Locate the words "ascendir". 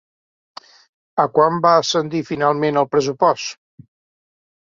1.81-2.23